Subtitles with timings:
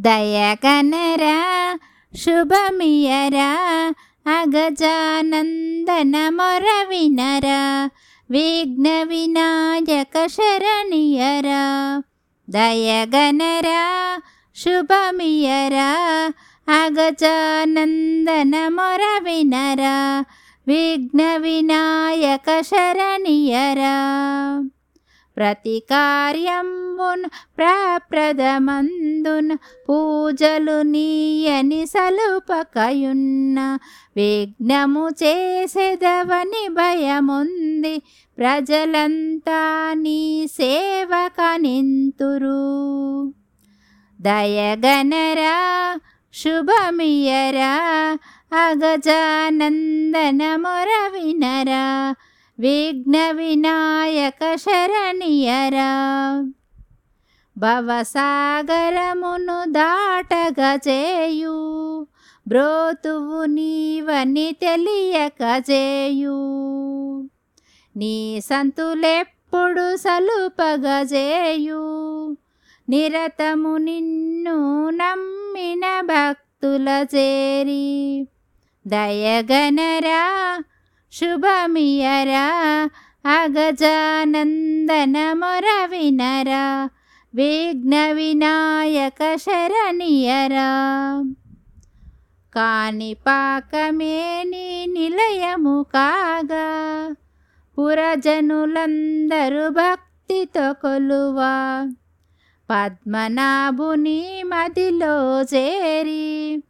[0.00, 1.36] దయగనరా
[2.14, 3.50] శుభమియరా
[4.26, 7.60] అగజానందన మొర వినరా
[8.30, 11.62] విఘ్న వినాయక శరణియరా
[12.48, 13.82] దయగనరా
[14.56, 15.90] శుభమియరా
[16.68, 19.96] అగజానందన మొర వినరా
[20.66, 23.96] విఘ్న వినాయక శరణియరా
[25.36, 27.24] ప్రతి కార్యంబున్
[29.21, 29.57] ప్రప్రదమందున
[29.89, 33.77] పూజలు నీయని సలుపకయున్న
[34.15, 38.01] విఘ్నము చేసేదవని భయముంది
[38.37, 41.43] ప్రజలంతా నీ సేవకనింతురు.
[44.21, 45.59] దయగనరా
[46.33, 47.73] శుభమియరా
[48.53, 52.15] అగజానందన మొరవినరా
[52.59, 55.91] విఘ్న వినాయక శరణియరా.
[57.57, 62.07] భవసాగరమును దాటగ చేయు
[62.47, 66.39] బ్రోతువు నీవని తెలియక చేయు.
[67.97, 71.81] నీ సంతులెప్పుడు సలుపగజేయు
[72.89, 78.27] నిరతము నిన్ను నమ్మిన భక్తుల చేరి.
[78.87, 80.63] దయగనరా
[81.11, 82.89] శుభమియరా
[83.25, 86.89] అగజానందన మొర వినరా
[87.35, 90.71] విఘ్న వినాయక శరణియరా
[92.55, 96.67] కాని పాకమే నీ నిలయము కాగా
[97.77, 101.87] పురజనులందరూ భక్తితో కొలువా.
[102.69, 106.63] పద్మనాభుని మదిలో చేరి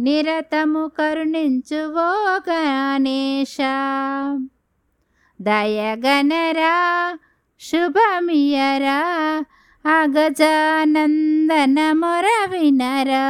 [0.00, 3.56] నిరతము కరుణించువో గణేశ.
[5.40, 6.76] దయగనరా
[7.60, 9.00] శుభమియరా
[9.84, 13.26] అగజానందన మొర వినరా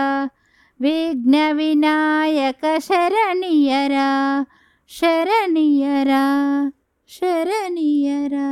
[0.80, 4.10] విఘ్న వినాయక శరణియరా
[4.90, 6.24] శరణియరా
[7.10, 8.48] శరణియరా